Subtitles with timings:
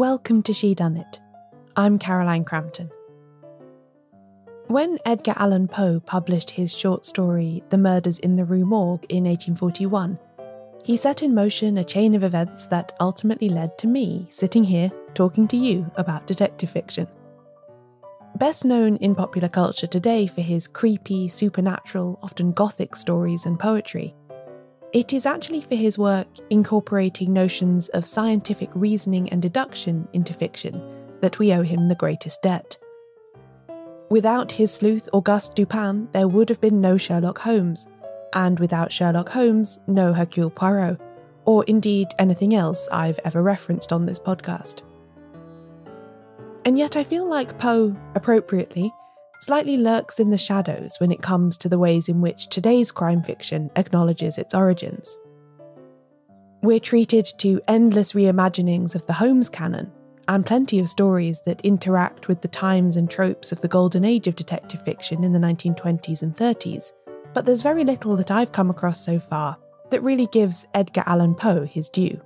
[0.00, 1.18] Welcome to Shedunnit.
[1.76, 2.90] I'm Caroline Crampton.
[4.66, 9.24] When Edgar Allan Poe published his short story The Murders in the Rue Morgue in
[9.24, 10.18] 1841,
[10.82, 14.90] he set in motion a chain of events that ultimately led to me sitting here
[15.12, 17.06] talking to you about detective fiction.
[18.36, 24.14] Best known in popular culture today for his creepy, supernatural, often gothic stories and poetry,
[24.92, 30.82] it is actually for his work incorporating notions of scientific reasoning and deduction into fiction
[31.20, 32.76] that we owe him the greatest debt.
[34.10, 37.86] Without his sleuth Auguste Dupin, there would have been no Sherlock Holmes,
[38.32, 41.00] and without Sherlock Holmes, no Hercule Poirot,
[41.44, 44.82] or indeed anything else I've ever referenced on this podcast.
[46.64, 48.92] And yet I feel like Poe, appropriately,
[49.40, 53.22] slightly lurks in the shadows when it comes to the ways in which today's crime
[53.22, 55.16] fiction acknowledges its origins.
[56.62, 59.90] We're treated to endless reimaginings of the Holmes canon
[60.28, 64.28] and plenty of stories that interact with the times and tropes of the golden age
[64.28, 66.92] of detective fiction in the 1920s and 30s,
[67.32, 69.56] but there's very little that I've come across so far
[69.90, 72.20] that really gives Edgar Allan Poe his due.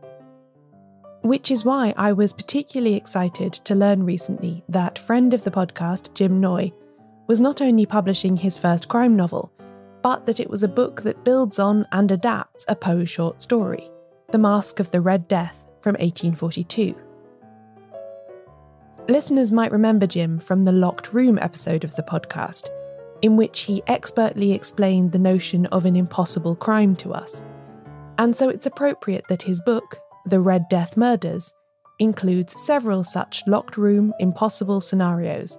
[1.23, 6.13] Which is why I was particularly excited to learn recently that friend of the podcast,
[6.13, 6.73] Jim Noy,
[7.27, 9.53] was not only publishing his first crime novel,
[10.03, 13.91] but that it was a book that builds on and adapts a Poe short story,
[14.31, 16.95] The Masque of the Red Death from 1842.
[19.09, 22.69] Listeners might remember Jim from the Locked Room episode of the podcast,
[23.23, 27.43] in which he expertly explained the notion of an impossible crime to us.
[28.19, 31.53] And so it's appropriate that his book, The Red Death Murders,
[31.99, 35.59] includes several such locked room impossible scenarios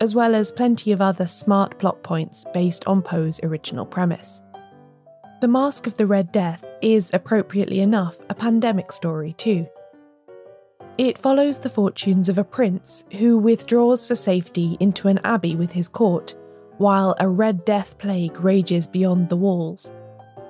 [0.00, 4.40] as well as plenty of other smart plot points based on Poe's original premise.
[5.40, 9.66] The Masque of the Red Death is, appropriately enough, a pandemic story too.
[10.98, 15.72] It follows the fortunes of a prince who withdraws for safety into an abbey with
[15.72, 16.34] his court,
[16.78, 19.92] while a Red Death plague rages beyond the walls,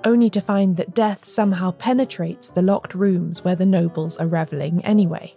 [0.05, 4.83] only to find that death somehow penetrates the locked rooms where the nobles are revelling
[4.85, 5.35] anyway.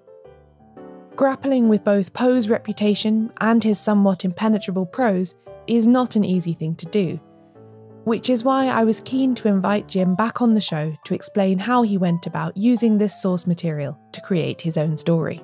[1.20, 5.34] Grappling with both Poe's reputation and his somewhat impenetrable prose
[5.66, 7.20] is not an easy thing to do,
[8.04, 11.58] which is why I was keen to invite Jim back on the show to explain
[11.58, 15.42] how he went about using this source material to create his own story.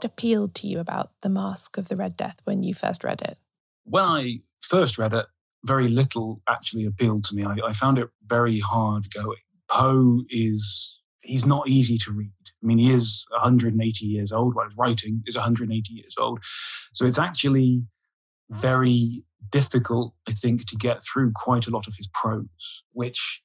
[0.00, 3.20] What appealed to you about The Masque of the Red Death when you first read
[3.20, 3.36] it?
[3.84, 5.26] When I first read it,
[5.66, 7.44] very little actually appealed to me.
[7.44, 9.42] I, I found it very hard going.
[9.68, 12.32] Poe is, he's not easy to read.
[12.46, 14.54] I mean, he is 180 years old.
[14.54, 16.40] Well, his writing is 180 years old.
[16.94, 17.82] So it's actually
[18.48, 23.42] very difficult, I think, to get through quite a lot of his prose, which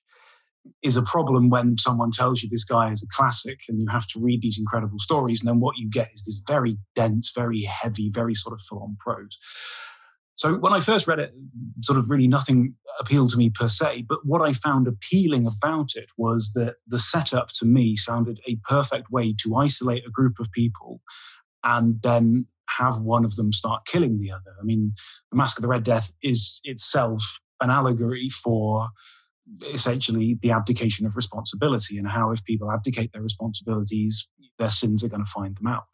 [0.83, 4.07] is a problem when someone tells you this guy is a classic and you have
[4.07, 5.41] to read these incredible stories.
[5.41, 8.83] And then what you get is this very dense, very heavy, very sort of full
[8.83, 9.37] on prose.
[10.35, 11.31] So when I first read it,
[11.81, 14.05] sort of really nothing appealed to me per se.
[14.07, 18.57] But what I found appealing about it was that the setup to me sounded a
[18.67, 20.99] perfect way to isolate a group of people
[21.63, 24.55] and then have one of them start killing the other.
[24.59, 24.91] I mean,
[25.31, 27.23] the Masque of the Red Death is itself
[27.61, 28.89] an allegory for
[29.67, 34.27] essentially the abdication of responsibility and how if people abdicate their responsibilities,
[34.57, 35.85] their sins are going to find them out.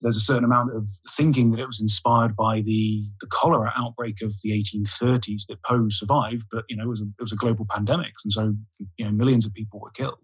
[0.00, 4.20] There's a certain amount of thinking that it was inspired by the, the cholera outbreak
[4.20, 7.36] of the 1830s that Poe survived, but you know it was a, it was a
[7.36, 8.54] global pandemic, and so
[8.96, 10.18] you know millions of people were killed.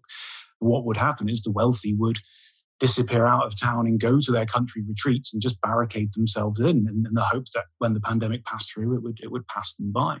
[0.59, 2.19] What would happen is the wealthy would
[2.81, 6.87] disappear out of town and go to their country retreats and just barricade themselves in,
[6.87, 9.75] in, in the hope that when the pandemic passed through, it would it would pass
[9.75, 10.17] them by.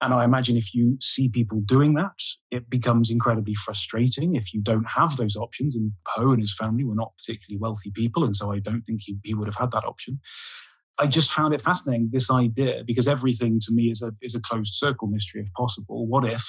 [0.00, 2.18] And I imagine if you see people doing that,
[2.50, 5.74] it becomes incredibly frustrating if you don't have those options.
[5.74, 8.24] And Poe and his family were not particularly wealthy people.
[8.24, 10.20] And so I don't think he, he would have had that option.
[11.00, 14.40] I just found it fascinating, this idea, because everything to me is a, is a
[14.40, 16.06] closed circle mystery if possible.
[16.06, 16.44] What if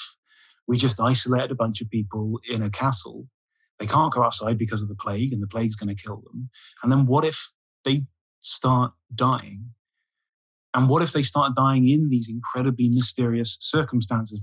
[0.68, 3.28] we just isolated a bunch of people in a castle
[3.80, 6.50] They can't go outside because of the plague, and the plague's going to kill them.
[6.84, 7.52] And then what if
[7.86, 8.04] they
[8.40, 9.72] start dying?
[10.74, 14.40] And what if they start dying in these incredibly mysterious circumstances?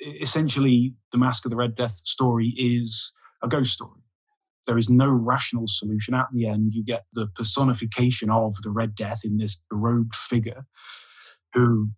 [0.00, 4.00] Essentially, the Masque of the Red Death story is a ghost story.
[4.66, 6.14] There is no rational solution.
[6.14, 10.66] At the end, you get the personification of the Red Death in this robed figure
[11.54, 11.90] who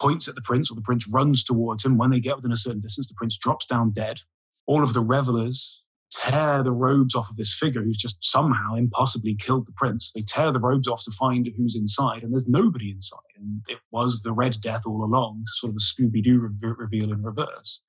[0.00, 1.96] points at the prince, or the prince runs towards him.
[1.96, 4.20] When they get within a certain distance, the prince drops down dead.
[4.66, 5.83] All of the revelers
[6.14, 10.12] tear the robes off of this figure who's just somehow impossibly killed the prince.
[10.14, 13.18] They tear the robes off to find who's inside, and there's nobody inside.
[13.36, 17.12] And it was the Red Death all along, sort of a Scooby Doo re- reveal
[17.12, 17.80] in reverse.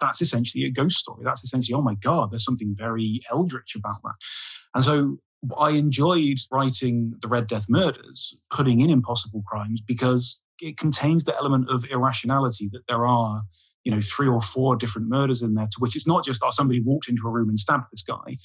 [0.00, 1.22] That's essentially a ghost story.
[1.24, 4.14] That's essentially, oh my God, there's something very eldritch about that.
[4.74, 5.18] And so
[5.58, 11.36] I enjoyed writing the Red Death murders, putting in impossible crimes, because it contains the
[11.36, 13.42] element of irrationality that there are
[13.84, 16.50] you know three or four different murders in there to which it's not just oh
[16.50, 18.36] somebody walked into a room and stabbed this guy.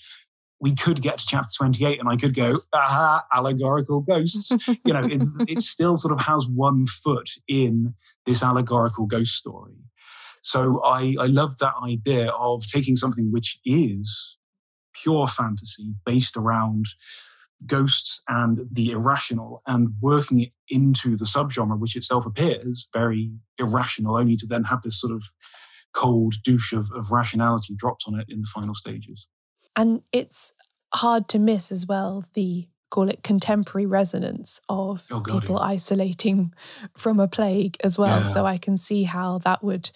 [0.61, 4.51] We could get to chapter 28 and i could go aha allegorical ghosts.
[4.67, 7.93] You know it, it still sort of has one foot in
[8.25, 9.75] this allegorical ghost story.
[10.41, 14.37] So i i love that idea of taking something which is
[14.93, 16.85] pure fantasy based around
[17.65, 24.17] ghosts and the irrational and working it into the subgenre, which itself appears very irrational,
[24.17, 25.23] only to then have this sort of
[25.93, 29.27] cold douche of, of rationality dropped on it in the final stages.
[29.75, 30.51] And it's
[30.93, 35.67] hard to miss as well the call it contemporary resonance of oh, God, people yeah.
[35.67, 36.53] isolating
[36.97, 38.21] from a plague as well.
[38.21, 38.31] Yeah.
[38.31, 39.89] So I can see how that would,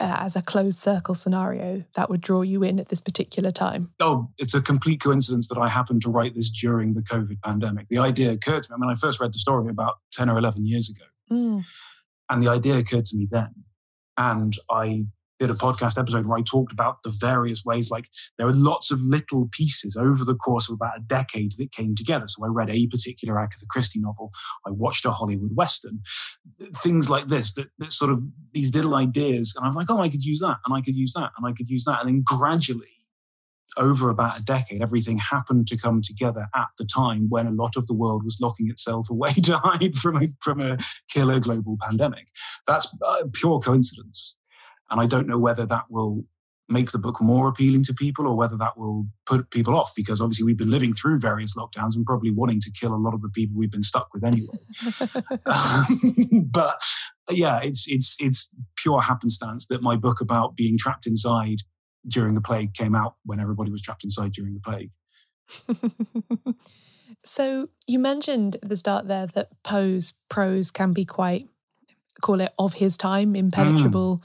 [0.00, 3.90] uh, as a closed circle scenario, that would draw you in at this particular time.
[4.00, 7.88] Oh, it's a complete coincidence that I happened to write this during the COVID pandemic.
[7.88, 8.74] The idea occurred to me.
[8.74, 11.04] I mean, I first read the story about 10 or 11 years ago.
[11.30, 11.64] Mm.
[12.30, 13.54] And the idea occurred to me then.
[14.16, 15.06] And I
[15.38, 18.90] did a podcast episode where I talked about the various ways, like there are lots
[18.90, 22.26] of little pieces over the course of about a decade that came together.
[22.28, 24.30] So I read a particular Agatha Christie novel,
[24.66, 26.00] I watched a Hollywood Western,
[26.82, 28.22] things like this, that, that sort of
[28.52, 29.54] these little ideas.
[29.56, 31.52] And I'm like, oh, I could use that, and I could use that, and I
[31.52, 32.00] could use that.
[32.00, 32.88] And then gradually,
[33.76, 37.76] over about a decade, everything happened to come together at the time when a lot
[37.76, 40.78] of the world was locking itself away to hide from a, from a
[41.10, 42.28] killer global pandemic.
[42.66, 44.35] That's uh, pure coincidence.
[44.90, 46.24] And I don't know whether that will
[46.68, 50.20] make the book more appealing to people or whether that will put people off because
[50.20, 53.22] obviously we've been living through various lockdowns and probably wanting to kill a lot of
[53.22, 54.58] the people we've been stuck with anyway.
[55.46, 56.80] um, but
[57.30, 61.58] yeah, it's it's it's pure happenstance that my book about being trapped inside
[62.08, 64.90] during the plague came out when everybody was trapped inside during the plague.
[67.24, 71.48] so you mentioned at the start there that Poe's prose can be quite
[72.20, 74.18] call it of his time, impenetrable.
[74.18, 74.22] Mm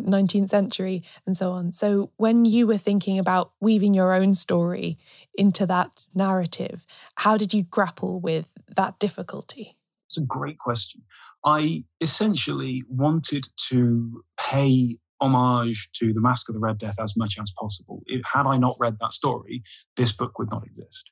[0.00, 1.72] 19th century and so on.
[1.72, 4.98] So, when you were thinking about weaving your own story
[5.34, 6.84] into that narrative,
[7.16, 8.46] how did you grapple with
[8.76, 9.76] that difficulty?
[10.06, 11.02] It's a great question.
[11.44, 17.36] I essentially wanted to pay homage to the Masque of the Red Death as much
[17.40, 18.02] as possible.
[18.06, 19.62] If, had I not read that story,
[19.96, 21.10] this book would not exist.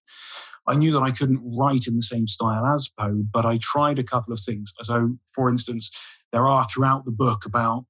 [0.69, 3.99] I knew that I couldn't write in the same style as Poe, but I tried
[3.99, 4.73] a couple of things.
[4.83, 5.91] So, for instance,
[6.33, 7.85] there are throughout the book about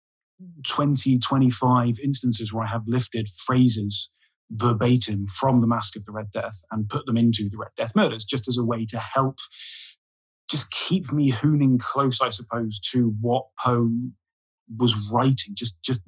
[0.67, 4.11] 20, 25 instances where I have lifted phrases
[4.51, 7.97] verbatim from the Masque of the Red Death and put them into the Red Death
[7.97, 9.39] Murders, just as a way to help
[10.49, 13.91] just keep me hooning close, I suppose, to what Poe
[14.79, 16.01] was writing, just just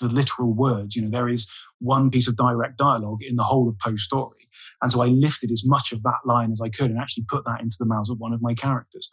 [0.00, 0.96] the literal words.
[0.96, 1.46] You know, there is
[1.78, 4.48] one piece of direct dialogue in the whole of Poe's story.
[4.82, 7.44] And so I lifted as much of that line as I could and actually put
[7.44, 9.08] that into the mouths of one of my characters.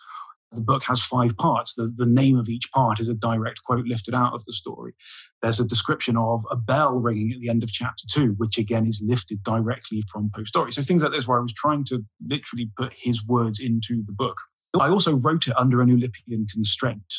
[0.54, 1.74] The book has five parts.
[1.76, 4.94] The, the name of each part is a direct quote lifted out of the story.
[5.42, 8.86] There's a description of a bell ringing at the end of chapter two, which again
[8.86, 10.72] is lifted directly from Poe's story.
[10.72, 14.14] So things like this, where I was trying to literally put his words into the
[14.14, 14.38] book.
[14.80, 17.14] I also wrote it under an Oulipian constraint,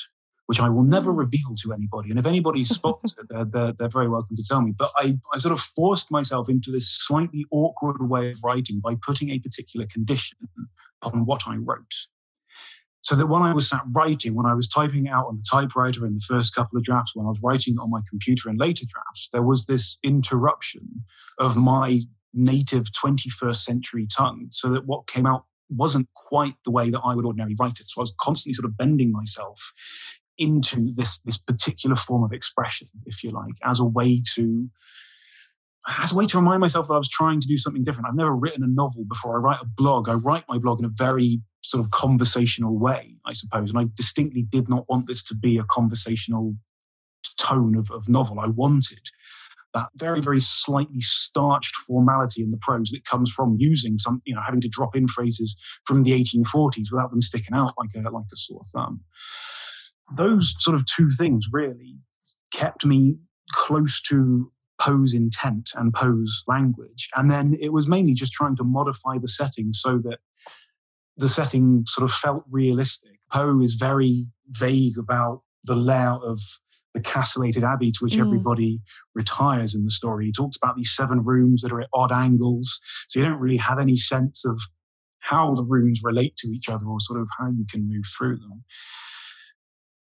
[0.47, 1.19] which I will never hmm.
[1.19, 2.11] reveal to anybody.
[2.11, 4.75] And if anybody spots it, they're, they're, they're, very welcome to tell me.
[4.77, 8.97] But I, I sort of forced myself into this slightly awkward way of writing by
[9.01, 10.39] putting a particular condition
[11.03, 11.95] on what I wrote.
[13.05, 16.07] So that when I was sat writing, when I was typing out on the typewriter
[16.07, 18.87] in the first couple of drafts, when I was writing on my computer in later
[18.89, 21.05] drafts, there was this interruption
[21.39, 22.01] of my
[22.33, 24.47] native 21st century tongue.
[24.53, 27.87] So that what came out wasn't quite the way that I would ordinarily write it.
[27.89, 29.61] So I was constantly sort of bending myself
[30.39, 34.71] into this, this particular form of expression, if you like, as a way to
[36.01, 38.09] as a way to remind myself that I was trying to do something different.
[38.09, 39.37] I've never written a novel before.
[39.37, 40.09] I write a blog.
[40.09, 43.71] I write my blog in a very sort of conversational way, I suppose.
[43.71, 46.55] And I distinctly did not want this to be a conversational
[47.39, 48.39] tone of, of novel.
[48.39, 49.01] I wanted
[49.73, 54.35] that very, very slightly starched formality in the prose that comes from using some, you
[54.35, 55.57] know, having to drop in phrases
[55.87, 59.01] from the 1840s without them sticking out like a, like a sore thumb.
[60.17, 61.97] Those sort of two things really
[62.53, 63.17] kept me
[63.53, 67.09] close to Poe's intent and Poe's language.
[67.17, 70.19] And then it was mainly just trying to modify the setting so that
[71.17, 73.13] the setting sort of felt realistic.
[73.33, 76.41] Poe is very vague about the layout of
[76.95, 78.21] the castellated abbey to which mm.
[78.21, 78.81] everybody
[79.15, 80.27] retires in the story.
[80.27, 82.81] He talks about these seven rooms that are at odd angles.
[83.09, 84.61] So you don't really have any sense of
[85.19, 88.37] how the rooms relate to each other or sort of how you can move through
[88.37, 88.65] them.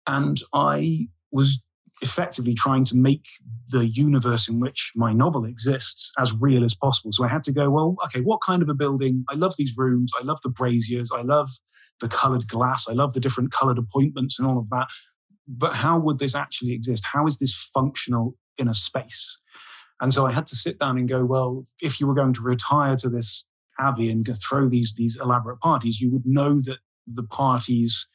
[0.08, 1.62] And I was
[2.02, 3.26] effectively trying to make
[3.70, 7.12] the universe in which my novel exists as real as possible.
[7.14, 9.24] So I had to go, well, okay, what kind of a building?
[9.30, 10.12] I love these rooms.
[10.20, 11.12] I love the braziers.
[11.16, 11.50] I love
[12.00, 12.88] the colored glass.
[12.90, 14.88] I love the different colored appointments and all of that.
[15.48, 17.04] But how would this actually exist?
[17.12, 19.38] How is this functional in a space?
[20.00, 22.42] And so I had to sit down and go, well, if you were going to
[22.42, 23.46] retire to this
[23.80, 28.08] abbey and go throw these, these elaborate parties, you would know that the parties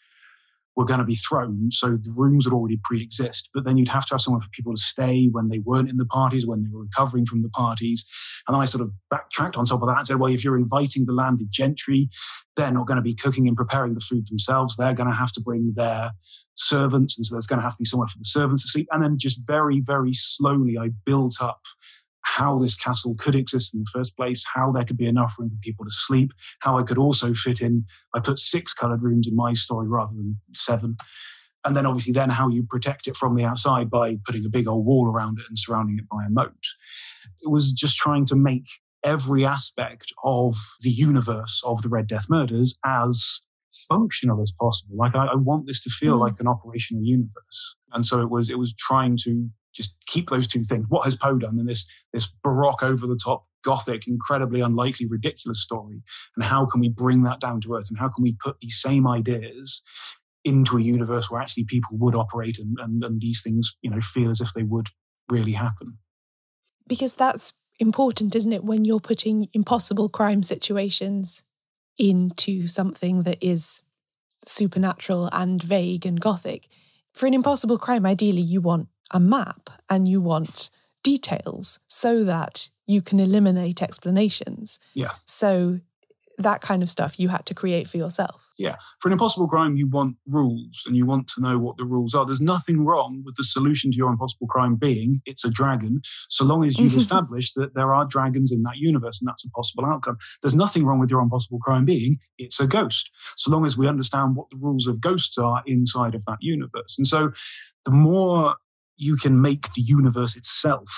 [0.77, 1.71] were going to be thrown.
[1.71, 3.49] So the rooms would already pre exist.
[3.55, 5.97] But then you'd have to have somewhere for people to stay when they weren't in
[5.97, 8.07] the parties, when they were recovering from the parties.
[8.47, 10.59] And then I sort of backtracked on top of that and said, well, if you're
[10.59, 12.11] inviting the landed gentry,
[12.57, 14.77] they're not going to be cooking and preparing the food themselves.
[14.77, 16.11] They're going to have to bring their
[16.55, 17.17] servants.
[17.17, 18.89] And so there's going to have to be somewhere for the servants to sleep.
[18.93, 21.61] And then just very, very slowly, I built up
[22.27, 25.51] how this castle could exist in the first place, how there could be enough room
[25.51, 27.85] for people to sleep, how I could also fit in.
[28.15, 30.97] I put six coloured rooms in my story rather than seven.
[31.65, 34.69] And then obviously, then how you protect it from the outside by putting a big
[34.69, 36.53] old wall around it and surrounding it by a moat.
[37.41, 38.67] It was just trying to make
[39.05, 43.41] every aspect of the universe of the Red Death murders as
[43.89, 44.97] functional as possible.
[44.97, 46.21] Like I, I want this to feel mm.
[46.21, 47.77] like an operational universe.
[47.93, 50.87] And so it was it was trying to just keep those two things.
[50.89, 55.63] What has Poe done in this this baroque, over the top, gothic, incredibly unlikely, ridiculous
[55.63, 56.03] story,
[56.37, 57.89] and how can we bring that down to earth?
[57.89, 59.83] And how can we put these same ideas
[60.45, 64.01] into a universe where actually people would operate and, and, and these things, you know,
[64.01, 64.89] feel as if they would
[65.29, 65.99] really happen?
[66.87, 68.65] Because that's important, isn't it?
[68.65, 71.43] When you're putting impossible crime situations
[71.99, 73.83] into something that is
[74.45, 76.69] supernatural and vague and gothic.
[77.15, 80.71] For an impossible crime, ideally, you want a map and you want
[81.03, 84.79] details so that you can eliminate explanations.
[84.95, 85.13] Yeah.
[85.27, 85.81] So
[86.39, 88.43] that kind of stuff you had to create for yourself.
[88.59, 88.77] Yeah.
[89.01, 92.15] For an impossible crime, you want rules and you want to know what the rules
[92.15, 92.25] are.
[92.25, 96.45] There's nothing wrong with the solution to your impossible crime being it's a dragon, so
[96.45, 99.85] long as you've established that there are dragons in that universe and that's a possible
[99.85, 100.17] outcome.
[100.43, 103.89] There's nothing wrong with your impossible crime being it's a ghost, so long as we
[103.89, 106.97] understand what the rules of ghosts are inside of that universe.
[106.97, 107.33] And so
[107.85, 108.57] the more
[108.97, 110.89] you can make the universe itself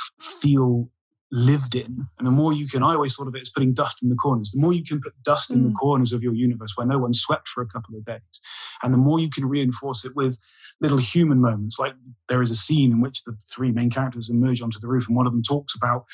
[0.41, 0.91] feel
[1.31, 2.07] lived in.
[2.19, 4.17] And the more you can, I always thought of it as putting dust in the
[4.17, 4.51] corners.
[4.53, 5.57] The more you can put dust mm.
[5.57, 5.79] in the mm.
[5.79, 8.41] corners of your universe where no one swept for a couple of days,
[8.83, 10.39] and the more you can reinforce it with
[10.81, 11.79] little human moments.
[11.79, 11.95] Like
[12.29, 15.17] there is a scene in which the three main characters emerge onto the roof, and
[15.17, 16.05] one of them talks about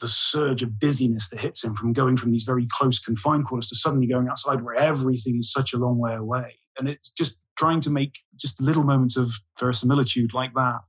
[0.00, 3.68] the surge of dizziness that hits him from going from these very close confined quarters
[3.68, 6.56] to suddenly going outside where everything is such a long way away.
[6.78, 10.80] And it's just trying to make just little moments of verisimilitude like that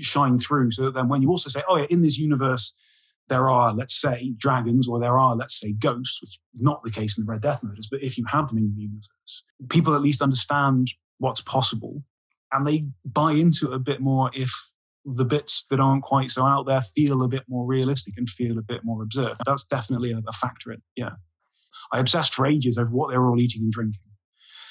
[0.00, 2.74] shine through so that then when you also say, oh, yeah, in this universe,
[3.28, 7.18] there are, let's say, dragons or there are, let's say, ghosts, which not the case
[7.18, 10.02] in the Red Death murders, but if you have them in your universe, people at
[10.02, 12.02] least understand what's possible
[12.52, 14.50] and they buy into it a bit more if
[15.04, 18.58] the bits that aren't quite so out there feel a bit more realistic and feel
[18.58, 19.40] a bit more observed.
[19.44, 21.12] That's definitely a, a factor in, yeah.
[21.92, 24.00] I obsessed for ages over what they were all eating and drinking.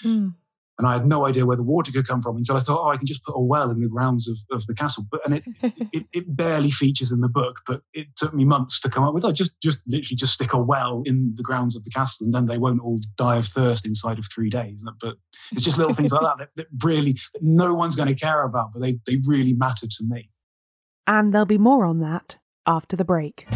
[0.03, 0.33] Mm
[0.77, 2.89] and I had no idea where the water could come from until I thought, oh,
[2.89, 5.05] I can just put a well in the grounds of, of the castle.
[5.09, 5.43] But and it,
[5.93, 9.13] it, it barely features in the book, but it took me months to come up
[9.13, 9.23] with.
[9.23, 12.33] Oh, just just literally just stick a well in the grounds of the castle, and
[12.33, 14.83] then they won't all die of thirst inside of three days.
[14.99, 15.15] But
[15.51, 18.43] it's just little things like that, that that really that no one's going to care
[18.43, 20.29] about, but they they really matter to me.
[21.07, 23.47] And there'll be more on that after the break.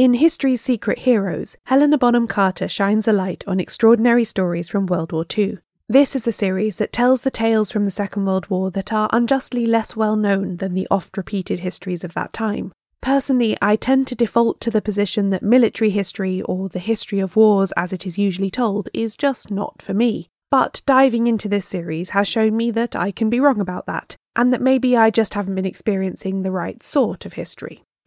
[0.00, 5.12] In History's Secret Heroes, Helena Bonham Carter shines a light on extraordinary stories from World
[5.12, 5.58] War II.
[5.90, 9.10] This is a series that tells the tales from the Second World War that are
[9.12, 12.72] unjustly less well known than the oft repeated histories of that time.
[13.02, 17.36] Personally, I tend to default to the position that military history, or the history of
[17.36, 20.30] wars as it is usually told, is just not for me.
[20.50, 24.16] But diving into this series has shown me that I can be wrong about that,
[24.34, 27.82] and that maybe I just haven't been experiencing the right sort of history.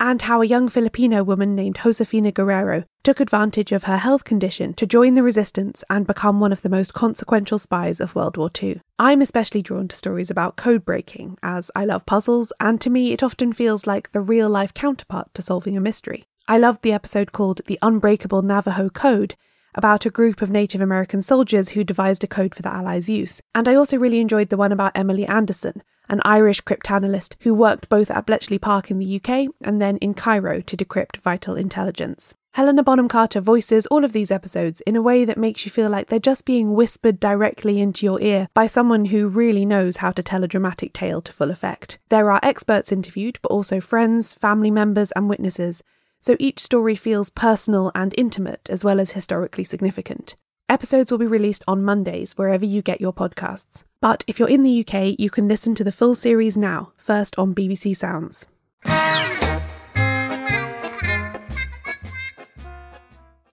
[0.00, 4.72] and how a young Filipino woman named Josefina Guerrero took advantage of her health condition
[4.74, 8.50] to join the resistance and become one of the most consequential spies of World War
[8.60, 8.80] II.
[8.98, 13.12] I'm especially drawn to stories about code breaking, as I love puzzles, and to me
[13.12, 16.24] it often feels like the real life counterpart to solving a mystery.
[16.48, 19.36] I loved the episode called The Unbreakable Navajo Code,
[19.74, 23.40] about a group of Native American soldiers who devised a code for the Allies' use.
[23.54, 27.88] And I also really enjoyed the one about Emily Anderson, an Irish cryptanalyst who worked
[27.88, 32.34] both at Bletchley Park in the UK and then in Cairo to decrypt vital intelligence.
[32.54, 35.88] Helena Bonham Carter voices all of these episodes in a way that makes you feel
[35.88, 40.10] like they're just being whispered directly into your ear by someone who really knows how
[40.10, 41.98] to tell a dramatic tale to full effect.
[42.08, 45.84] There are experts interviewed, but also friends, family members, and witnesses,
[46.20, 50.34] so each story feels personal and intimate as well as historically significant.
[50.70, 53.82] Episodes will be released on Mondays wherever you get your podcasts.
[54.00, 57.36] But if you're in the UK, you can listen to the full series now, first
[57.36, 58.46] on BBC Sounds.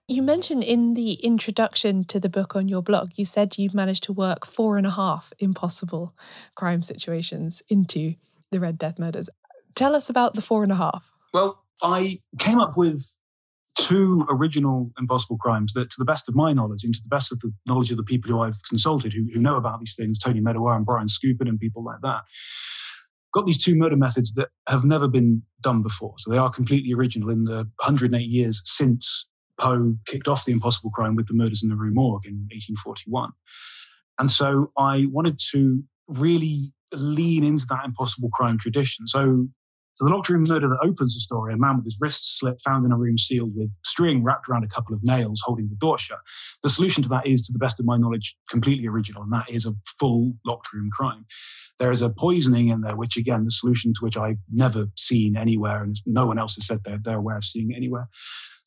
[0.06, 4.04] You mentioned in the introduction to the book on your blog, you said you've managed
[4.04, 6.14] to work four and a half impossible
[6.54, 8.14] crime situations into
[8.52, 9.28] the Red Death murders.
[9.74, 11.10] Tell us about the four and a half.
[11.34, 13.12] Well, I came up with
[13.78, 17.32] two original impossible crimes that, to the best of my knowledge, and to the best
[17.32, 20.18] of the knowledge of the people who I've consulted who, who know about these things,
[20.18, 22.22] Tony Medawar and Brian Skupin and people like that,
[23.32, 26.14] got these two murder methods that have never been done before.
[26.18, 29.26] So they are completely original in the 108 years since
[29.58, 33.30] Poe kicked off the impossible crime with the murders in the Rue Morgue in 1841.
[34.18, 39.06] And so I wanted to really lean into that impossible crime tradition.
[39.06, 39.48] So
[39.98, 42.60] so the locked room murder that opens the story, a man with his wrists slit
[42.64, 45.74] found in a room sealed with string wrapped around a couple of nails holding the
[45.74, 46.20] door shut.
[46.62, 49.50] The solution to that is, to the best of my knowledge, completely original, and that
[49.50, 51.26] is a full locked room crime.
[51.80, 55.36] There is a poisoning in there, which again, the solution to which I've never seen
[55.36, 58.08] anywhere, and no one else has said they're, they're aware of seeing anywhere.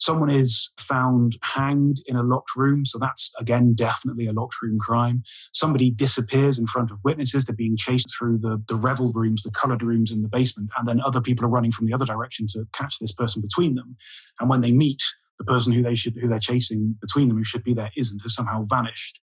[0.01, 2.85] Someone is found hanged in a locked room.
[2.85, 5.21] So that's, again, definitely a locked room crime.
[5.53, 7.45] Somebody disappears in front of witnesses.
[7.45, 10.71] They're being chased through the, the revel rooms, the colored rooms in the basement.
[10.75, 13.75] And then other people are running from the other direction to catch this person between
[13.75, 13.95] them.
[14.39, 15.01] And when they meet,
[15.39, 18.21] the person who they should who they're chasing between them who should be there isn't
[18.21, 19.19] has somehow vanished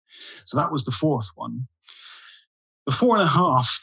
[0.46, 1.68] so that was the fourth one
[2.88, 3.80] the four and a half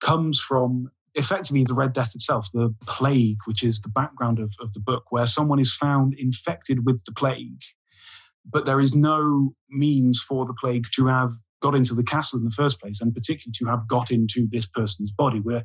[0.00, 4.72] comes from effectively the Red Death itself, the plague, which is the background of, of
[4.72, 7.60] the book, where someone is found infected with the plague,
[8.48, 12.44] but there is no means for the plague to have got into the castle in
[12.44, 15.40] the first place, and particularly to have got into this person's body.
[15.40, 15.64] We're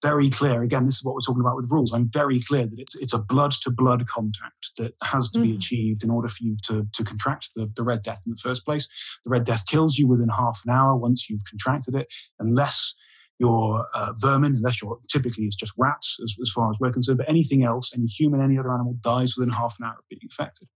[0.00, 0.62] very clear.
[0.62, 1.92] Again, this is what we're talking about with rules.
[1.92, 5.42] I'm very clear that it's it's a blood to blood contact that has to mm.
[5.42, 8.40] be achieved in order for you to, to contract the, the Red Death in the
[8.42, 8.88] first place.
[9.24, 12.06] The Red Death kills you within half an hour once you've contracted it,
[12.38, 12.94] unless
[13.38, 17.18] your uh, vermin, unless you're typically it's just rats as, as far as we're concerned,
[17.18, 20.20] but anything else, any human, any other animal dies within half an hour of being
[20.22, 20.68] infected.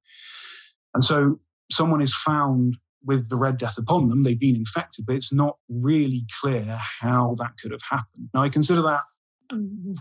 [0.95, 5.17] And so someone is found with the Red Death upon them, they've been infected, but
[5.17, 8.29] it's not really clear how that could have happened.
[8.35, 9.01] Now, I consider that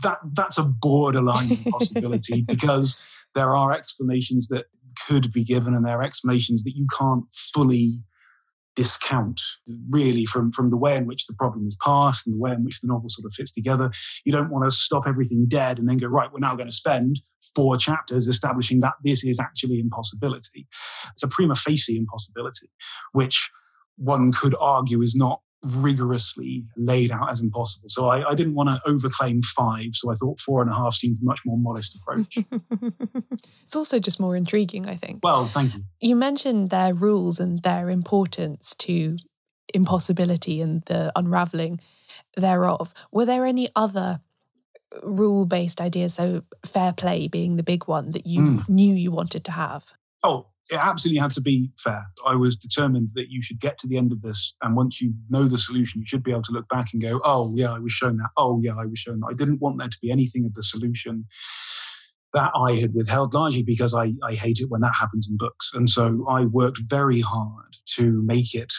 [0.02, 2.98] that that's a borderline possibility because
[3.36, 4.66] there are explanations that
[5.08, 8.04] could be given and there are explanations that you can't fully
[8.76, 9.42] discount
[9.90, 12.64] really from from the way in which the problem is passed and the way in
[12.64, 13.92] which the novel sort of fits together.
[14.26, 16.76] You don't want to stop everything dead and then go right we're now going to
[16.76, 17.22] spend
[17.56, 20.68] four chapters establishing that this is actually impossibility
[21.12, 22.70] it's a prima facie impossibility
[23.12, 23.50] which
[23.98, 27.88] one could argue is not rigorously laid out as impossible.
[27.88, 29.90] So I, I, didn't want to overclaim five.
[29.94, 32.38] So I thought four and a half seemed a much more modest approach.
[33.64, 35.20] it's also just more intriguing, I think.
[35.24, 35.84] Well, thank you.
[36.00, 39.18] You mentioned their rules and their importance to
[39.74, 41.80] impossibility and the unraveling
[42.36, 42.94] thereof.
[43.12, 44.22] Were there any other
[45.04, 48.70] rule based ideas, so fair play being the big one that you mm.
[48.70, 49.84] knew you wanted to have?
[50.24, 52.06] Oh, it absolutely had to be fair.
[52.26, 55.14] I was determined that you should get to the end of this, and once you
[55.30, 57.80] know the solution, you should be able to look back and go, "Oh yeah, I
[57.80, 58.30] was shown that.
[58.38, 60.64] Oh yeah, I was shown that." I didn't want there to be anything of the
[60.64, 61.26] solution
[62.34, 65.72] that I had withheld, largely because I, I hate it when that happens in books,
[65.74, 68.74] and so I worked very hard to make it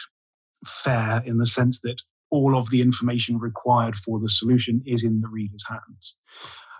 [0.65, 2.01] fair in the sense that
[2.31, 6.15] all of the information required for the solution is in the reader's hands.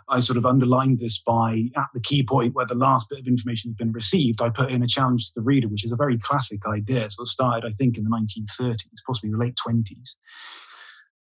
[0.10, 3.28] I sort of underlined this by at the key point where the last bit of
[3.28, 5.98] information has been received, I put in a challenge to the reader, which is a
[5.98, 7.10] very classic idea.
[7.10, 10.16] So it started, I think, in the 1930s, possibly the late 20s,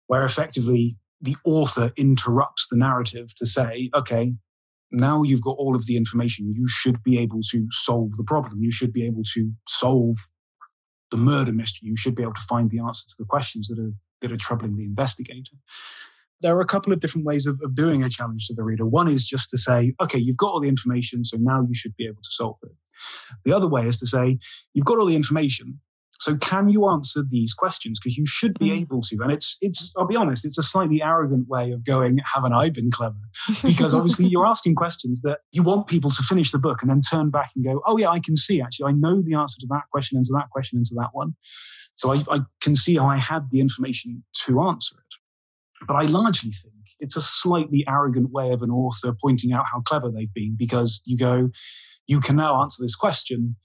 [0.07, 4.35] where effectively the author interrupts the narrative to say, okay,
[4.91, 6.53] now you've got all of the information.
[6.53, 8.63] You should be able to solve the problem.
[8.63, 10.17] You should be able to solve
[11.11, 11.89] the murder mystery.
[11.89, 14.37] You should be able to find the answer to the questions that are that are
[14.37, 15.57] troubling the investigator.
[16.43, 18.87] There are a couple of different ways of, of doing a challenge to the reader.
[18.87, 21.95] One is just to say, okay, you've got all the information, so now you should
[21.97, 22.73] be able to solve it.
[23.45, 24.39] The other way is to say,
[24.75, 25.81] you've got all the information,
[26.21, 27.99] so can you answer these questions?
[27.99, 28.81] Because you should be mm.
[28.83, 29.17] able to.
[29.23, 32.69] And it's it's I'll be honest, it's a slightly arrogant way of going, haven't I
[32.69, 33.17] been clever?
[33.65, 37.01] Because obviously you're asking questions that you want people to finish the book and then
[37.01, 39.67] turn back and go, oh yeah, I can see actually, I know the answer to
[39.71, 41.37] that question and to that question and to that one.
[41.95, 45.15] So I, I can see how I had the information to answer it.
[45.87, 49.81] But I largely think it's a slightly arrogant way of an author pointing out how
[49.81, 51.51] clever they've been because you go,
[52.07, 53.57] you can now answer this question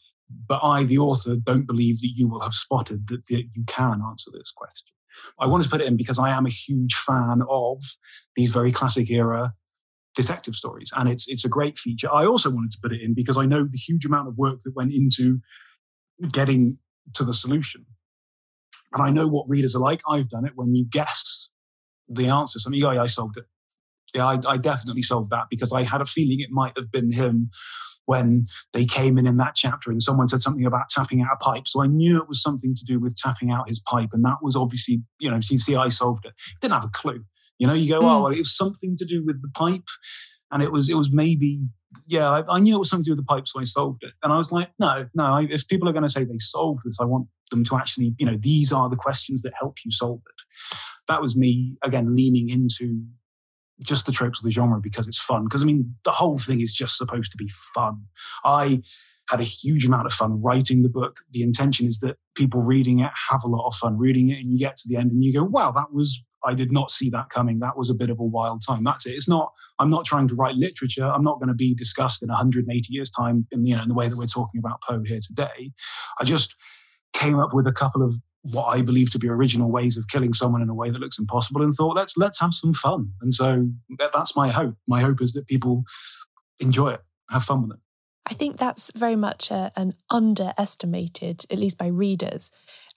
[0.47, 4.01] but I, the author, don't believe that you will have spotted that, that you can
[4.01, 4.88] answer this question.
[5.39, 7.82] I wanted to put it in because I am a huge fan of
[8.36, 9.54] these very classic era
[10.15, 12.12] detective stories, and it's it's a great feature.
[12.12, 14.60] I also wanted to put it in because I know the huge amount of work
[14.63, 15.39] that went into
[16.32, 16.80] getting
[17.13, 17.86] to the solution,
[18.93, 20.01] and I know what readers are like.
[20.10, 21.44] I've done it when you guess
[22.07, 22.59] the answer.
[22.59, 23.45] Something, oh, yeah, I solved it.
[24.13, 27.11] Yeah, I, I definitely solved that because I had a feeling it might have been
[27.11, 27.49] him
[28.05, 31.43] when they came in in that chapter and someone said something about tapping out a
[31.43, 31.67] pipe.
[31.67, 34.09] So I knew it was something to do with tapping out his pipe.
[34.13, 36.33] And that was obviously, you know, see, I solved it.
[36.61, 37.23] Didn't have a clue.
[37.57, 38.05] You know, you go, mm.
[38.05, 39.87] oh, well, it was something to do with the pipe.
[40.51, 41.67] And it was, it was maybe,
[42.07, 44.03] yeah, I, I, knew it was something to do with the pipe, so I solved
[44.03, 44.13] it.
[44.21, 46.81] And I was like, no, no, I, if people are going to say they solved
[46.85, 49.91] this, I want them to actually, you know, these are the questions that help you
[49.91, 50.77] solve it.
[51.07, 53.03] That was me, again, leaning into
[53.81, 55.43] just the tropes of the genre because it's fun.
[55.43, 58.03] Because I mean, the whole thing is just supposed to be fun.
[58.43, 58.81] I
[59.29, 61.17] had a huge amount of fun writing the book.
[61.31, 64.51] The intention is that people reading it have a lot of fun reading it, and
[64.51, 67.09] you get to the end and you go, "Wow, that was." I did not see
[67.09, 67.57] that coming.
[67.57, 68.83] That was a bit of a wild time.
[68.83, 69.13] That's it.
[69.13, 69.51] It's not.
[69.79, 71.05] I'm not trying to write literature.
[71.05, 73.95] I'm not going to be discussed in 180 years' time in you know in the
[73.95, 75.71] way that we're talking about Poe here today.
[76.19, 76.55] I just
[77.13, 78.15] came up with a couple of
[78.51, 81.19] what I believe to be original ways of killing someone in a way that looks
[81.19, 83.12] impossible and thought, let's let's have some fun.
[83.21, 83.67] And so
[84.13, 84.75] that's my hope.
[84.88, 85.84] My hope is that people
[86.60, 87.81] enjoy it, have fun with it.
[88.27, 92.51] I think that's very much a, an underestimated, at least by readers,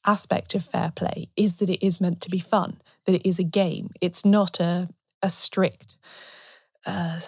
[0.06, 3.38] aspect of fair play is that it is meant to be fun, that it is
[3.38, 3.90] a game.
[4.00, 4.88] It's not a,
[5.22, 5.96] a strict
[6.87, 7.20] uh,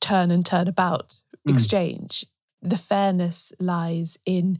[0.00, 1.52] turn and turn about mm.
[1.52, 2.24] exchange.
[2.62, 4.58] The fairness lies in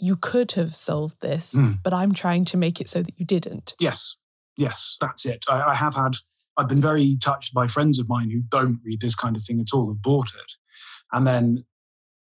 [0.00, 1.78] you could have solved this, mm.
[1.82, 3.74] but I'm trying to make it so that you didn't.
[3.78, 4.16] Yes,
[4.56, 5.44] yes, that's it.
[5.48, 6.12] I, I, have had,
[6.56, 9.60] I've been very touched by friends of mine who don't read this kind of thing
[9.60, 10.52] at all, have bought it.
[11.12, 11.64] And then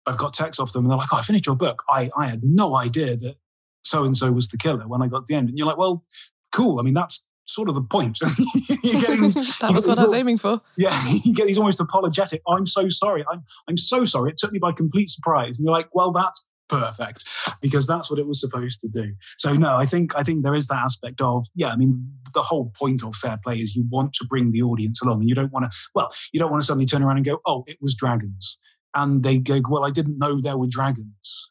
[0.07, 1.83] I've got texts off them and they're like, oh, I finished your book.
[1.88, 3.37] I, I had no idea that
[3.85, 5.48] so and so was the killer when I got to the end.
[5.48, 6.05] And you're like, well,
[6.53, 6.79] cool.
[6.79, 8.18] I mean, that's sort of the point.
[8.83, 10.61] you're getting, that was what I was aiming for.
[10.77, 12.42] Yeah, you get these almost apologetic.
[12.48, 13.24] I'm so sorry.
[13.31, 14.31] I'm I'm so sorry.
[14.31, 15.59] It took me by complete surprise.
[15.59, 17.24] And you're like, well, that's perfect
[17.61, 19.12] because that's what it was supposed to do.
[19.38, 22.42] So no i think i think there is that aspect of yeah i mean the
[22.42, 25.35] whole point of fair play is you want to bring the audience along and you
[25.35, 27.79] don't want to well you don't want to suddenly turn around and go oh it
[27.81, 28.59] was dragons.
[28.96, 31.50] And they go well i didn't know there were dragons.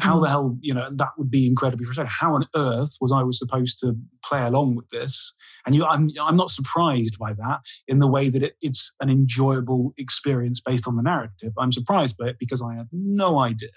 [0.00, 0.30] How the mm.
[0.30, 2.10] hell you know that would be incredibly frustrating.
[2.10, 5.32] How on earth was i was supposed to play along with this?
[5.66, 9.10] And you i'm, I'm not surprised by that in the way that it, it's an
[9.10, 11.52] enjoyable experience based on the narrative.
[11.58, 13.70] I'm surprised by it because i had no idea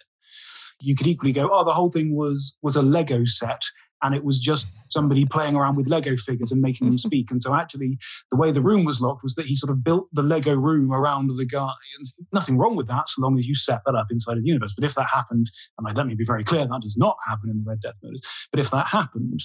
[0.80, 3.62] you could equally go, oh, the whole thing was was a Lego set
[4.04, 7.32] and it was just somebody playing around with Lego figures and making them speak.
[7.32, 7.98] And so actually,
[8.32, 10.92] the way the room was locked was that he sort of built the Lego room
[10.92, 11.74] around the guy.
[11.98, 14.48] And nothing wrong with that, so long as you set that up inside of the
[14.48, 14.74] universe.
[14.78, 17.58] But if that happened, and let me be very clear, that does not happen in
[17.58, 18.26] the Red Death murders.
[18.52, 19.44] But if that happened,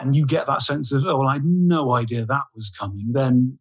[0.00, 3.12] and you get that sense of, oh, well, I had no idea that was coming,
[3.12, 3.58] then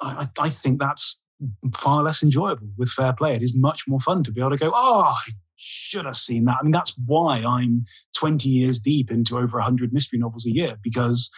[0.00, 1.18] I, I think that's
[1.74, 3.34] far less enjoyable with fair play.
[3.34, 6.44] It is much more fun to be able to go, oh, I should have seen
[6.44, 6.56] that.
[6.60, 7.84] I mean, that's why I'm
[8.16, 11.30] 20 years deep into over 100 mystery novels a year because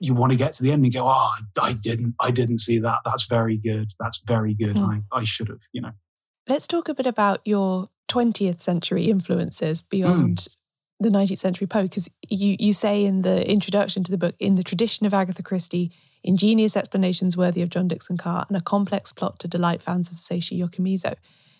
[0.00, 2.78] you want to get to the end and go, oh, I didn't, I didn't see
[2.80, 2.98] that.
[3.04, 3.92] That's very good.
[3.98, 4.76] That's very good.
[4.76, 5.02] Mm.
[5.12, 5.92] I, I should have, you know.
[6.48, 10.48] Let's talk a bit about your 20th century influences beyond mm.
[11.00, 14.56] the 19th century Poe, because you, you say in the introduction to the book, in
[14.56, 15.90] the tradition of Agatha Christie,
[16.22, 20.18] ingenious explanations worthy of John Dickson Carr, and a complex plot to delight fans of
[20.18, 21.14] Seishi Yokomizo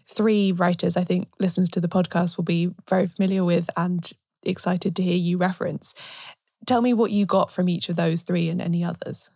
[0.09, 4.11] three writers I think listeners to the podcast will be very familiar with and
[4.43, 5.95] excited to hear you reference.
[6.67, 9.31] Tell me what you got from each of those three and any others.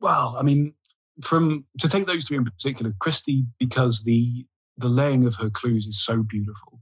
[0.00, 0.74] Well, I mean,
[1.22, 4.46] from to take those three in particular, Christie, because the
[4.76, 6.80] the laying of her clues is so beautiful.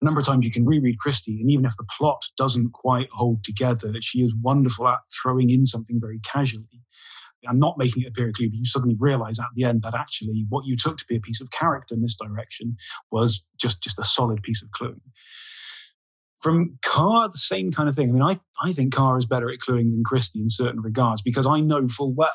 [0.00, 3.08] A number of times you can reread Christie, and even if the plot doesn't quite
[3.12, 6.82] hold together, she is wonderful at throwing in something very casually
[7.46, 9.94] and not making it appear a clue, but you suddenly realize at the end that
[9.94, 12.76] actually what you took to be a piece of character misdirection
[13.10, 15.00] was just, just a solid piece of cluing.
[16.40, 18.10] From Carr, the same kind of thing.
[18.10, 21.22] I mean, I, I think Carr is better at cluing than Christie in certain regards
[21.22, 22.30] because I know full well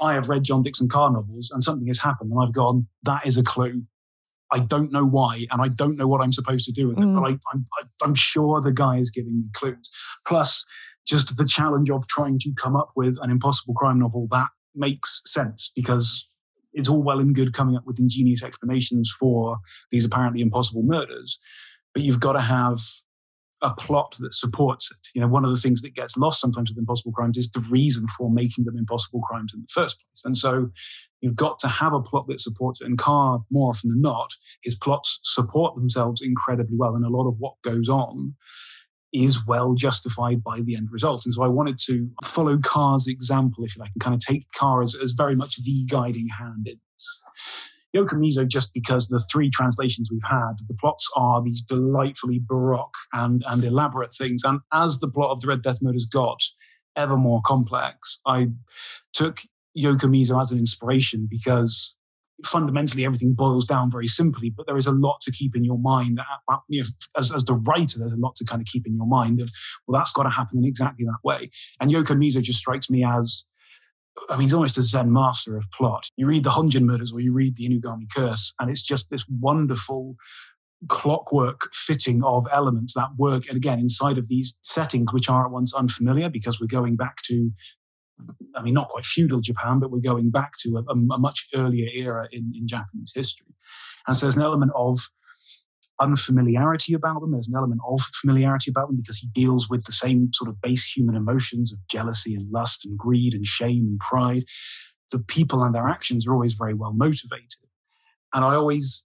[0.00, 3.26] I have read John Dickson Carr novels and something has happened and I've gone, that
[3.26, 3.82] is a clue.
[4.52, 7.04] I don't know why, and I don't know what I'm supposed to do with it,
[7.04, 7.20] mm.
[7.20, 7.66] but I, I'm,
[8.02, 9.90] I'm sure the guy is giving me clues.
[10.24, 10.64] Plus,
[11.06, 15.22] just the challenge of trying to come up with an impossible crime novel that makes
[15.26, 16.26] sense because
[16.72, 19.56] it's all well and good coming up with ingenious explanations for
[19.90, 21.38] these apparently impossible murders,
[21.94, 22.78] but you've got to have
[23.62, 24.98] a plot that supports it.
[25.14, 27.60] You know, one of the things that gets lost sometimes with impossible crimes is the
[27.70, 30.22] reason for making them impossible crimes in the first place.
[30.24, 30.70] And so
[31.22, 32.86] you've got to have a plot that supports it.
[32.86, 34.28] And Carr, more often than not,
[34.62, 36.94] his plots support themselves incredibly well.
[36.94, 38.34] And a lot of what goes on
[39.12, 41.24] is well justified by the end result.
[41.24, 44.46] And so I wanted to follow Carr's example, if you like, and kind of take
[44.52, 47.20] Carr as, as very much the guiding hand in this.
[47.94, 53.42] Yokomizo, just because the three translations we've had, the plots are these delightfully baroque and,
[53.46, 54.42] and elaborate things.
[54.44, 56.40] And as the plot of the Red Death Murders got
[56.96, 58.48] ever more complex, I
[59.12, 59.38] took
[59.78, 61.94] Yokomizo as an inspiration because
[62.44, 65.78] fundamentally everything boils down very simply, but there is a lot to keep in your
[65.78, 66.20] mind.
[66.68, 69.06] You know, as, as the writer, there's a lot to kind of keep in your
[69.06, 69.50] mind of,
[69.86, 71.50] well, that's got to happen in exactly that way.
[71.80, 73.44] And Yokomizo just strikes me as,
[74.28, 76.08] I mean, he's almost a Zen master of plot.
[76.16, 79.24] You read the Honjin Murders or you read the Inugami Curse, and it's just this
[79.28, 80.16] wonderful
[80.88, 85.50] clockwork fitting of elements that work and again inside of these settings which are at
[85.50, 87.50] once unfamiliar because we're going back to
[88.54, 91.88] I mean, not quite feudal Japan, but we're going back to a, a much earlier
[91.92, 93.54] era in, in Japanese history.
[94.06, 95.00] And so there's an element of
[96.00, 97.32] unfamiliarity about them.
[97.32, 100.60] There's an element of familiarity about them because he deals with the same sort of
[100.60, 104.44] base human emotions of jealousy and lust and greed and shame and pride.
[105.12, 107.54] The people and their actions are always very well motivated.
[108.34, 109.04] And I always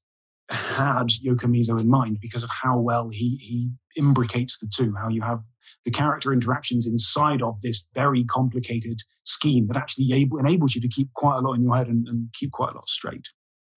[0.50, 5.22] had Yokomizo in mind because of how well he, he imbricates the two, how you
[5.22, 5.42] have
[5.86, 10.88] the character interactions inside of this very complicated scheme that actually able, enables you to
[10.88, 13.28] keep quite a lot in your head and, and keep quite a lot straight.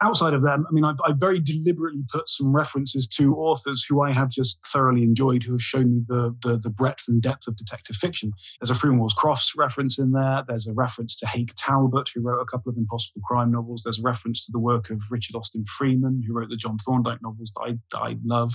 [0.03, 4.03] Outside of them, I mean, I've, I've, very deliberately put some references to authors who
[4.03, 7.47] I have just thoroughly enjoyed, who have shown me the, the, the breadth and depth
[7.47, 8.33] of detective fiction.
[8.61, 10.43] There's a Freeman Wills Crofts reference in there.
[10.47, 13.83] There's a reference to Hake Talbot, who wrote a couple of impossible crime novels.
[13.85, 17.23] There's a reference to the work of Richard Austin Freeman, who wrote the John Thorndyke
[17.23, 18.55] novels that I, that I love.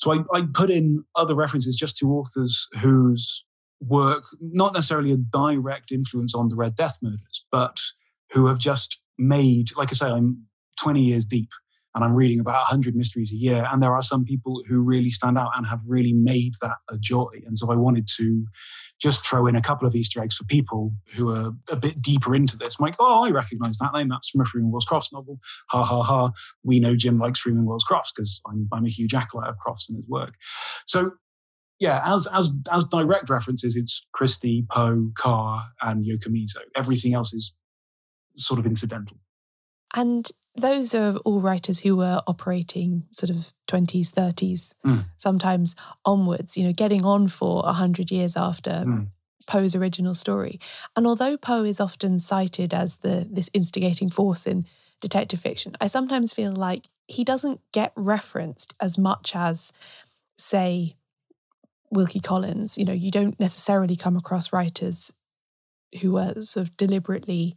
[0.00, 3.44] So I, I put in other references just to authors whose
[3.82, 7.78] work, not necessarily a direct influence on the Red Death murders, but
[8.32, 10.46] who have just made, like I say, I'm
[10.80, 11.50] 20 years deep
[11.94, 13.66] and I'm reading about 100 mysteries a year.
[13.70, 16.96] And there are some people who really stand out and have really made that a
[16.96, 17.42] joy.
[17.46, 18.46] And so I wanted to
[19.00, 22.34] just throw in a couple of Easter eggs for people who are a bit deeper
[22.34, 22.76] into this.
[22.78, 24.08] I'm like, oh, I recognize that name.
[24.08, 25.38] That's from a Freeman Wills Crofts novel.
[25.70, 26.30] Ha ha ha.
[26.62, 29.88] We know Jim likes Freeman Wills Crofts because I'm, I'm a huge acolyte of Crofts
[29.88, 30.34] and his work.
[30.86, 31.12] So
[31.78, 36.60] yeah, as as as direct references, it's Christie, Poe, Carr, and Yokomizo.
[36.76, 37.56] Everything else is
[38.36, 39.16] sort of incidental.
[39.96, 45.04] And those are all writers who were operating sort of 20s, 30s, mm.
[45.16, 49.06] sometimes onwards, you know, getting on for 100 years after mm.
[49.46, 50.60] Poe's original story.
[50.96, 54.66] And although Poe is often cited as the this instigating force in
[55.00, 59.72] detective fiction, I sometimes feel like he doesn't get referenced as much as,
[60.36, 60.96] say,
[61.90, 62.76] Wilkie Collins.
[62.78, 65.12] You know, you don't necessarily come across writers
[66.00, 67.56] who are sort of deliberately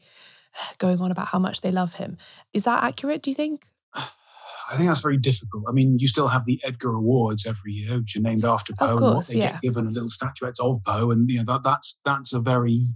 [0.77, 2.17] going on about how much they love him.
[2.53, 3.65] Is that accurate, do you think?
[3.95, 5.65] I think that's very difficult.
[5.67, 8.93] I mean, you still have the Edgar Awards every year, which are named after Poe.
[8.93, 9.53] Of course, they yeah.
[9.53, 12.95] get given a little statuettes of Poe, and you know that, that's that's a very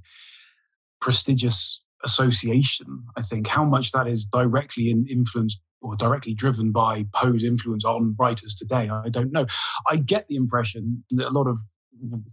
[1.01, 3.03] prestigious association.
[3.17, 7.85] I think how much that is directly in, influenced or directly driven by Poe's influence
[7.85, 9.45] on writers today, I don't know.
[9.89, 11.59] I get the impression that a lot of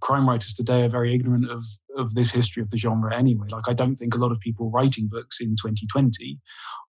[0.01, 1.63] crime writers today are very ignorant of
[1.97, 3.47] of this history of the genre anyway.
[3.51, 6.41] Like I don't think a lot of people writing books in 2020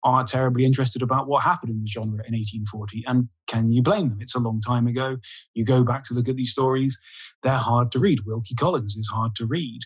[0.04, 3.04] are terribly interested about what happened in the genre in 1840.
[3.08, 4.20] And can you blame them?
[4.22, 5.18] It's a long time ago.
[5.54, 6.98] You go back to look at these stories,
[7.44, 8.22] they're hard to read.
[8.26, 9.82] Wilkie Collins is hard to read.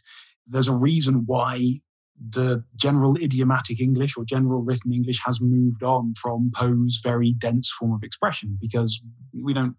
[0.47, 1.81] There's a reason why
[2.17, 7.69] the general idiomatic English or general written English has moved on from Poe's very dense
[7.77, 9.01] form of expression because
[9.33, 9.75] we don't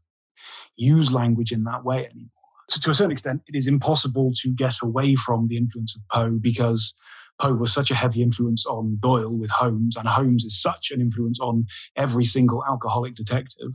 [0.76, 2.35] use language in that way anymore.
[2.68, 6.02] So, to a certain extent, it is impossible to get away from the influence of
[6.12, 6.94] Poe because
[7.40, 11.00] Poe was such a heavy influence on Doyle with Holmes, and Holmes is such an
[11.00, 13.72] influence on every single alcoholic detective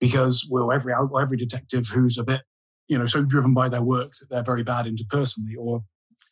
[0.00, 2.42] because, well, every every detective who's a bit,
[2.88, 5.82] you know, so driven by their work that they're very bad interpersonally, or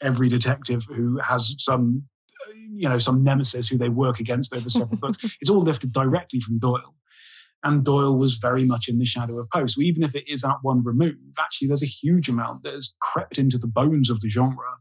[0.00, 2.04] every detective who has some,
[2.70, 5.18] you know, some nemesis who they work against over several books.
[5.40, 6.94] It's all lifted directly from Doyle.
[7.62, 9.66] And Doyle was very much in the shadow of Poe.
[9.66, 12.94] So even if it is at one remove, actually there's a huge amount that has
[13.00, 14.78] crept into the bones of the genre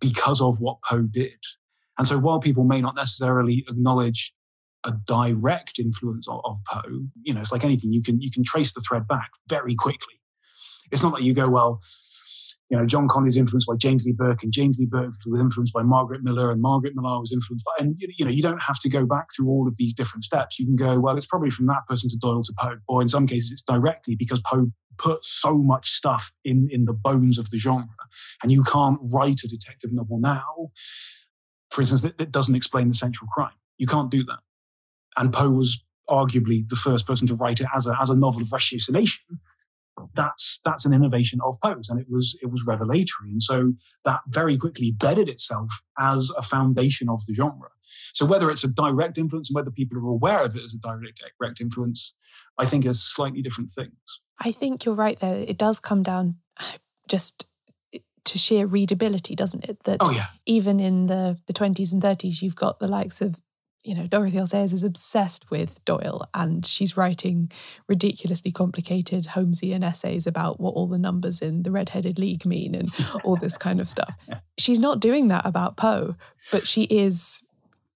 [0.00, 1.38] because of what Poe did.
[1.98, 4.32] And so while people may not necessarily acknowledge
[4.84, 8.44] a direct influence of, of Poe, you know, it's like anything, you can you can
[8.44, 10.14] trace the thread back very quickly.
[10.90, 11.80] It's not like you go, well,
[12.70, 15.40] you know, John Connolly is influenced by James Lee Burke, and James Lee Burke was
[15.40, 18.62] influenced by Margaret Millar, and Margaret Millar was influenced by, and you know, you don't
[18.62, 20.58] have to go back through all of these different steps.
[20.58, 23.08] You can go, well, it's probably from that person to Doyle to Poe, or in
[23.08, 27.50] some cases, it's directly because Poe put so much stuff in in the bones of
[27.50, 27.88] the genre,
[28.42, 30.70] and you can't write a detective novel now,
[31.70, 33.50] for instance, that, that doesn't explain the central crime.
[33.78, 34.38] You can't do that.
[35.16, 38.42] And Poe was arguably the first person to write it as a as a novel
[38.42, 39.18] of ratiocination
[40.14, 43.72] that's that's an innovation of Poe's, and it was it was revelatory, and so
[44.04, 47.68] that very quickly bedded itself as a foundation of the genre.
[48.12, 50.78] So whether it's a direct influence and whether people are aware of it as a
[50.78, 52.14] direct direct influence,
[52.58, 54.20] I think are slightly different things.
[54.38, 55.38] I think you're right there.
[55.38, 56.36] It does come down
[57.08, 57.46] just
[58.24, 59.82] to sheer readability, doesn't it?
[59.84, 60.26] That oh, yeah.
[60.46, 63.40] even in the the 20s and 30s, you've got the likes of
[63.82, 64.46] you know, Dorothy L.
[64.46, 67.50] Sayers is obsessed with Doyle and she's writing
[67.88, 72.90] ridiculously complicated Holmesian essays about what all the numbers in the Red-Headed League mean and
[73.24, 74.14] all this kind of stuff.
[74.58, 76.16] She's not doing that about Poe,
[76.52, 77.42] but she is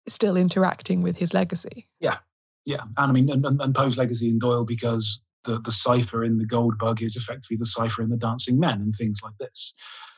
[0.09, 1.87] still interacting with his legacy.
[2.01, 2.19] Yeah,
[2.65, 2.83] yeah.
[2.97, 6.39] And I mean, and, and, and Poe's legacy in Doyle because the, the cipher in
[6.39, 9.75] the Gold Bug is effectively the cipher in the Dancing Men and things like this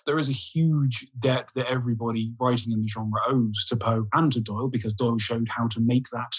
[0.07, 4.33] there is a huge debt that everybody writing in the genre owes to Poe and
[4.33, 6.33] to Doyle because Doyle showed how to make that.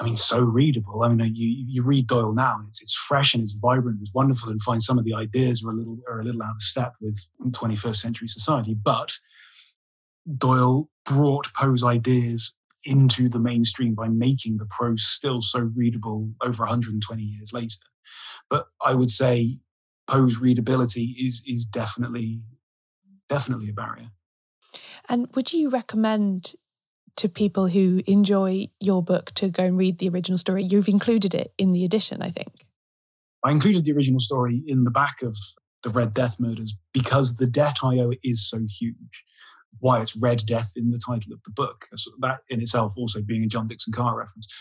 [0.00, 1.02] I mean, so readable.
[1.02, 4.14] I mean, you you read Doyle now, and it's it's fresh and it's vibrant, it's
[4.14, 6.62] wonderful, and find some of the ideas are a little are a little out of
[6.62, 8.74] step with 21st century society.
[8.74, 9.12] But
[10.36, 12.52] Doyle brought Poe's ideas
[12.84, 17.76] into the mainstream by making the prose still so readable over 120 years later.
[18.48, 19.58] But I would say
[20.08, 22.42] Poe's readability is is definitely
[23.28, 24.10] definitely a barrier.
[25.08, 26.54] And would you recommend
[27.16, 30.62] to people who enjoy your book to go and read the original story?
[30.64, 32.66] You've included it in the edition, I think.
[33.44, 35.36] I included the original story in the back of
[35.82, 39.24] the Red Death murders because the debt I owe is so huge.
[39.80, 41.86] Why it's Red Death in the title of the book.
[42.20, 44.52] That in itself also being a John Dickson Carr reference.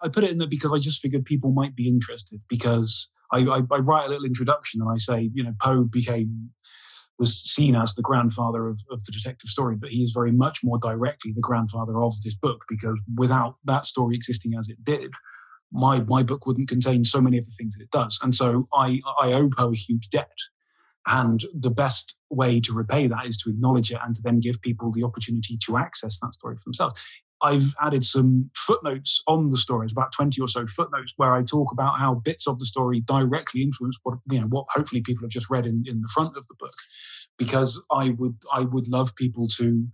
[0.00, 3.38] I put it in there because I just figured people might be interested because I,
[3.38, 6.50] I, I write a little introduction and I say, you know, Poe became
[7.18, 10.64] was seen as the grandfather of, of the detective story, but he is very much
[10.64, 15.12] more directly the grandfather of this book because without that story existing as it did,
[15.72, 18.18] my my book wouldn't contain so many of the things that it does.
[18.22, 20.36] And so I I owe Poe a huge debt.
[21.06, 24.62] And the best way to repay that is to acknowledge it and to then give
[24.62, 26.98] people the opportunity to access that story for themselves.
[27.44, 29.84] I've added some footnotes on the story.
[29.84, 33.00] It's about 20 or so footnotes where I talk about how bits of the story
[33.00, 36.38] directly influence what you know what hopefully people have just read in, in the front
[36.38, 36.72] of the book.
[37.36, 39.86] Because I would I would love people to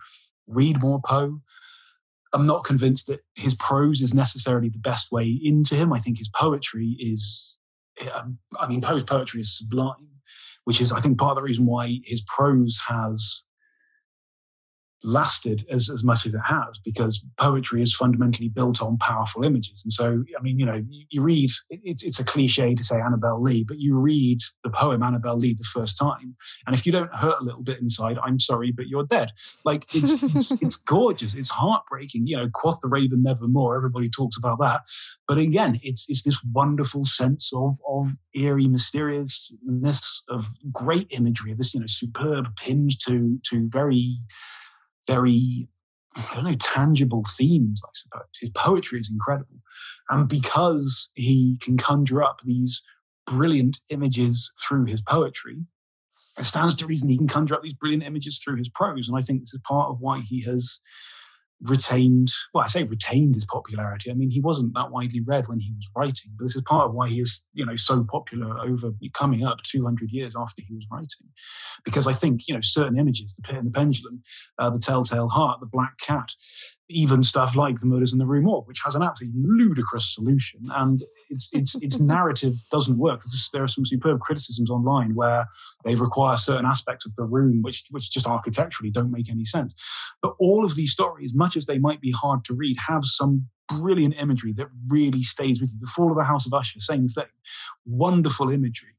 [0.47, 1.41] read more Poe.
[2.33, 5.93] I'm not convinced that his prose is necessarily the best way into him.
[5.93, 7.57] I think his poetry is
[8.15, 10.21] um, I mean Poe's poetry is sublime,
[10.65, 13.43] which is I think part of the reason why his prose has
[15.03, 19.83] lasted as, as much as it has because poetry is fundamentally built on powerful images.
[19.85, 22.85] And so, I mean, you know, you, you read, it, it's, it's a cliche to
[22.85, 26.37] say Annabel Lee, but you read the poem Annabel Lee the first time.
[26.67, 29.31] And if you don't hurt a little bit inside, I'm sorry, but you're dead.
[29.65, 31.35] Like it's, it's, it's gorgeous.
[31.35, 32.27] It's heartbreaking.
[32.27, 33.77] You know, quoth the raven nevermore.
[33.77, 34.83] Everybody talks about that.
[35.27, 41.59] But again, it's, it's this wonderful sense of, of eerie mysteriousness, of great imagery, of
[41.59, 44.17] this, you know, superb pinned to, to very,
[45.07, 45.69] very,
[46.17, 48.29] I don't know, tangible themes, I suppose.
[48.41, 49.61] His poetry is incredible.
[50.09, 52.83] And because he can conjure up these
[53.27, 55.65] brilliant images through his poetry,
[56.39, 59.09] it stands to reason he can conjure up these brilliant images through his prose.
[59.09, 60.81] And I think this is part of why he has
[61.63, 64.11] retained, well, I say retained his popularity.
[64.11, 66.89] I mean, he wasn't that widely read when he was writing, but this is part
[66.89, 70.75] of why he is, you know, so popular over coming up 200 years after he
[70.75, 71.29] was writing.
[71.85, 74.23] Because I think, you know, certain images, the pit and the pendulum,
[74.59, 76.31] uh, the telltale heart, the black cat,
[76.91, 80.61] even stuff like the murders in the Rue Morgue, which has an absolutely ludicrous solution,
[80.75, 83.23] and its its its narrative doesn't work.
[83.53, 85.47] There are some superb criticisms online where
[85.85, 89.75] they require certain aspects of the room which which just architecturally don't make any sense.
[90.23, 93.49] But all of these stories, much as they might be hard to read, have some
[93.69, 95.79] brilliant imagery that really stays with you.
[95.81, 97.25] The Fall of the House of Usher, same thing,
[97.87, 98.97] wonderful imagery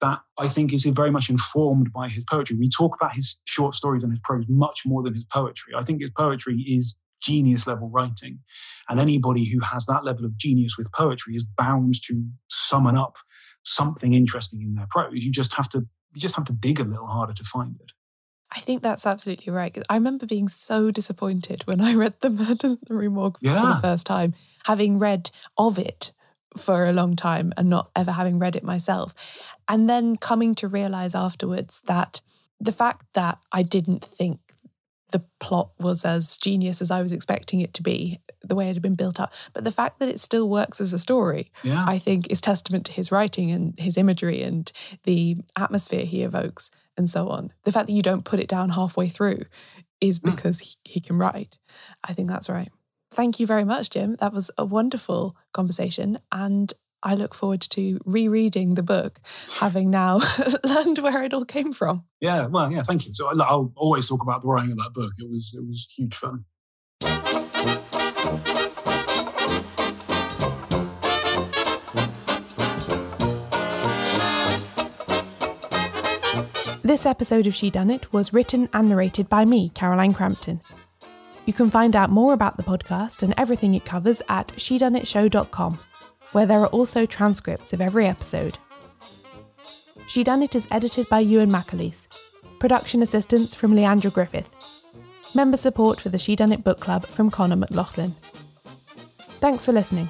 [0.00, 2.56] that I think is very much informed by his poetry.
[2.56, 5.74] We talk about his short stories and his prose much more than his poetry.
[5.76, 8.40] I think his poetry is genius level writing.
[8.88, 13.16] And anybody who has that level of genius with poetry is bound to summon up
[13.64, 15.24] something interesting in their prose.
[15.24, 17.92] You just have to you just have to dig a little harder to find it.
[18.52, 19.76] I think that's absolutely right.
[19.88, 23.60] I remember being so disappointed when I read The Murders at the Rue Morgue yeah.
[23.60, 26.10] for the first time, having read of it
[26.56, 29.14] for a long time and not ever having read it myself.
[29.68, 32.20] And then coming to realize afterwards that
[32.58, 34.40] the fact that I didn't think
[35.12, 38.74] the plot was as genius as I was expecting it to be, the way it
[38.74, 39.32] had been built up.
[39.52, 41.84] But the fact that it still works as a story, yeah.
[41.86, 44.70] I think, is testament to his writing and his imagery and
[45.04, 47.52] the atmosphere he evokes and so on.
[47.64, 49.44] The fact that you don't put it down halfway through
[50.00, 50.30] is hmm.
[50.30, 50.62] because mm.
[50.62, 51.58] he, he can write.
[52.04, 52.70] I think that's right.
[53.12, 54.16] Thank you very much, Jim.
[54.20, 56.18] That was a wonderful conversation.
[56.30, 56.72] And
[57.02, 59.20] I look forward to rereading the book,
[59.54, 60.20] having now
[60.64, 62.04] learned where it all came from.
[62.20, 63.14] Yeah, well, yeah, thank you.
[63.14, 65.12] So I'll always talk about the writing of that book.
[65.18, 66.44] It was it was huge fun.
[76.82, 80.60] This episode of Shedunnit was written and narrated by me, Caroline Crampton.
[81.46, 85.78] You can find out more about the podcast and everything it covers at shedunnitshow.com,
[86.32, 88.56] where there are also transcripts of every episode.
[90.08, 92.06] Shedunnit It is edited by Ewan McAleese,
[92.58, 94.48] production assistance from Leandra Griffith,
[95.34, 98.14] member support for the Shedunnit Book Club from Connor McLaughlin.
[99.40, 100.08] Thanks for listening.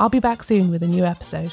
[0.00, 1.52] I'll be back soon with a new episode.